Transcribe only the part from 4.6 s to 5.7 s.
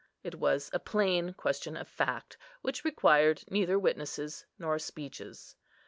speeches.